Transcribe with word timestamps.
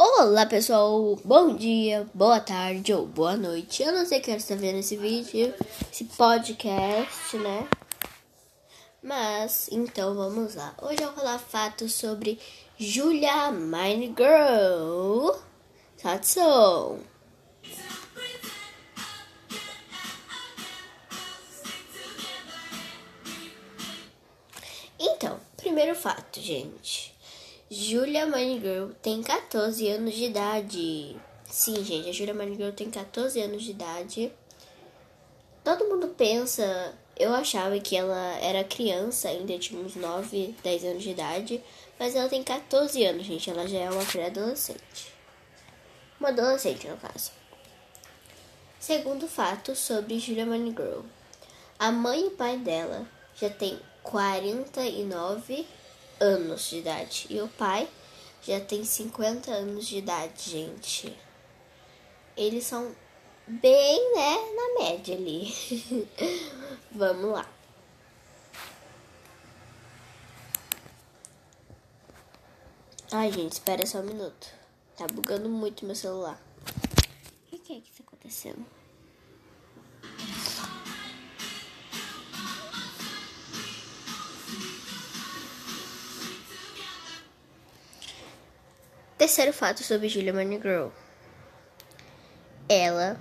Olá 0.00 0.46
pessoal, 0.46 1.16
bom 1.24 1.56
dia, 1.56 2.06
boa 2.14 2.38
tarde 2.38 2.94
ou 2.94 3.04
boa 3.04 3.36
noite. 3.36 3.82
Eu 3.82 3.90
não 3.90 4.06
sei 4.06 4.20
quem 4.20 4.36
está 4.36 4.54
vendo 4.54 4.78
esse 4.78 4.96
vídeo, 4.96 5.52
esse 5.92 6.04
podcast, 6.04 7.36
né? 7.36 7.68
Mas 9.02 9.68
então 9.72 10.14
vamos 10.14 10.54
lá. 10.54 10.72
Hoje 10.80 11.02
eu 11.02 11.08
vou 11.08 11.16
falar 11.16 11.40
fatos 11.40 11.94
sobre 11.94 12.38
Julia 12.78 13.50
Mine 13.50 14.14
Girl. 14.16 15.32
Satisfação. 15.96 17.00
Então, 24.96 25.40
primeiro 25.56 25.96
fato, 25.96 26.40
gente. 26.40 27.07
Julia 27.70 28.24
Girl 28.24 28.92
tem 29.02 29.22
14 29.22 29.86
anos 29.90 30.14
de 30.14 30.24
idade. 30.24 31.16
Sim, 31.44 31.84
gente, 31.84 32.08
a 32.08 32.12
Julia 32.12 32.32
Girl 32.32 32.70
tem 32.70 32.90
14 32.90 33.38
anos 33.42 33.62
de 33.62 33.72
idade. 33.72 34.32
Todo 35.62 35.84
mundo 35.84 36.08
pensa. 36.16 36.94
Eu 37.14 37.34
achava 37.34 37.78
que 37.78 37.94
ela 37.94 38.38
era 38.40 38.64
criança, 38.64 39.28
ainda 39.28 39.58
tinha 39.58 39.82
uns 39.82 39.96
9, 39.96 40.54
10 40.62 40.84
anos 40.84 41.02
de 41.02 41.10
idade. 41.10 41.62
Mas 41.98 42.16
ela 42.16 42.26
tem 42.30 42.42
14 42.42 43.04
anos, 43.04 43.26
gente. 43.26 43.50
Ela 43.50 43.68
já 43.68 43.80
é 43.80 43.90
uma 43.90 44.04
pré-adolescente. 44.04 45.12
Uma 46.18 46.30
adolescente, 46.30 46.88
no 46.88 46.96
caso. 46.96 47.32
Segundo 48.80 49.28
fato 49.28 49.76
sobre 49.76 50.18
Julia 50.18 50.46
Girl. 50.46 51.02
A 51.78 51.92
mãe 51.92 52.22
e 52.22 52.28
o 52.28 52.30
pai 52.30 52.56
dela 52.56 53.06
já 53.38 53.50
tem 53.50 53.78
49 54.02 55.54
anos 55.54 55.78
de 56.68 56.78
idade. 56.78 57.26
E 57.30 57.40
o 57.40 57.48
pai 57.48 57.88
já 58.42 58.60
tem 58.60 58.84
50 58.84 59.50
anos 59.50 59.86
de 59.86 59.98
idade, 59.98 60.50
gente. 60.50 61.16
Eles 62.36 62.64
são 62.64 62.94
bem, 63.46 64.14
né, 64.14 64.36
na 64.54 64.84
média 64.84 65.14
ali. 65.14 65.52
Vamos 66.92 67.32
lá. 67.32 67.48
Ai, 73.10 73.32
gente, 73.32 73.52
espera 73.52 73.86
só 73.86 73.98
um 73.98 74.02
minuto. 74.02 74.48
Tá 74.96 75.06
bugando 75.06 75.48
muito 75.48 75.86
meu 75.86 75.94
celular. 75.94 76.40
O 77.50 77.58
que 77.58 77.72
é 77.72 77.80
que 77.80 77.90
está 77.90 78.02
acontecendo? 78.02 78.66
Terceiro 89.18 89.52
fato 89.52 89.82
sobre 89.82 90.08
Julia 90.08 90.32
Girl. 90.32 90.88
Ela 92.68 93.18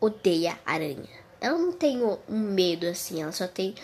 odeia 0.00 0.58
aranha. 0.64 1.20
Ela 1.38 1.58
não 1.58 1.70
tem 1.70 2.02
um 2.02 2.18
medo 2.28 2.86
assim, 2.86 3.22
ela 3.22 3.30
só 3.30 3.46
tem 3.46 3.74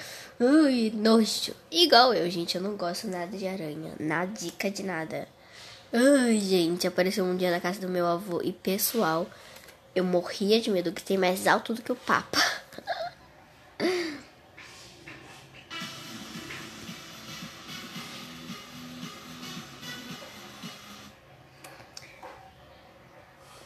ui, 0.41 0.91
nojo. 0.95 1.55
Igual 1.71 2.15
eu, 2.15 2.31
gente, 2.31 2.57
eu 2.57 2.63
não 2.63 2.77
gosto 2.77 3.09
nada 3.09 3.37
de 3.37 3.47
aranha. 3.47 3.93
Nada 4.01 4.33
dica 4.33 4.71
de 4.71 4.83
nada. 4.83 5.29
Ai, 5.93 6.39
gente, 6.39 6.87
apareceu 6.87 7.25
um 7.25 7.37
dia 7.37 7.51
na 7.51 7.61
casa 7.61 7.79
do 7.79 7.89
meu 7.89 8.07
avô 8.07 8.41
e 8.43 8.53
pessoal, 8.53 9.27
eu 9.95 10.03
morria 10.03 10.61
de 10.61 10.71
medo 10.71 10.93
que 10.93 11.03
tem 11.03 11.19
mais 11.19 11.47
alto 11.47 11.75
do 11.75 11.83
que 11.83 11.93
o 11.93 11.97
Papa. 11.97 12.39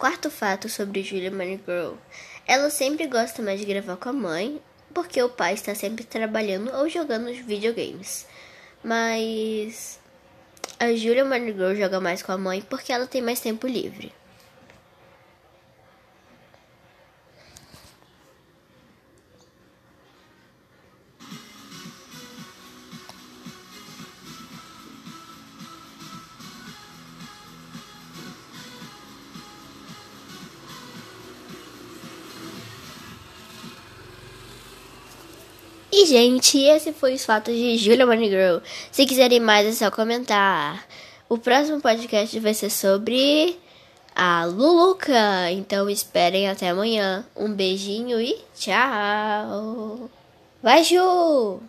Quarto 0.01 0.31
fato 0.31 0.67
sobre 0.67 1.03
Julia 1.03 1.31
Girl. 1.31 1.93
Ela 2.47 2.71
sempre 2.71 3.07
gosta 3.07 3.43
mais 3.43 3.61
de 3.61 3.67
gravar 3.67 3.99
com 3.99 4.09
a 4.09 4.13
mãe, 4.15 4.59
porque 4.95 5.23
o 5.23 5.29
pai 5.29 5.53
está 5.53 5.75
sempre 5.75 6.05
trabalhando 6.05 6.75
ou 6.75 6.89
jogando 6.89 7.27
videogames. 7.45 8.27
Mas 8.83 10.01
a 10.79 10.87
Julia 10.95 11.23
Girl 11.53 11.75
joga 11.75 12.01
mais 12.01 12.23
com 12.23 12.33
a 12.33 12.39
mãe 12.39 12.63
porque 12.63 12.91
ela 12.91 13.07
tem 13.07 13.21
mais 13.21 13.41
tempo 13.41 13.67
livre. 13.67 14.11
E, 35.93 36.07
gente, 36.07 36.59
esse 36.59 36.93
foi 36.93 37.15
os 37.15 37.25
fatos 37.25 37.55
de 37.55 37.77
Julia 37.77 38.07
Money 38.07 38.31
Girl. 38.31 38.59
Se 38.93 39.05
quiserem 39.07 39.41
mais, 39.41 39.67
é 39.67 39.73
só 39.73 39.91
comentar. 39.91 40.87
O 41.29 41.37
próximo 41.37 41.81
podcast 41.81 42.39
vai 42.39 42.55
ser 42.55 42.71
sobre 42.71 43.59
a 44.15 44.45
Luluca. 44.45 45.51
Então, 45.51 45.91
esperem 45.91 46.49
até 46.49 46.69
amanhã. 46.69 47.27
Um 47.37 47.53
beijinho 47.53 48.21
e 48.21 48.37
tchau. 48.55 50.09
Vai, 50.63 50.85
Ju! 50.85 51.61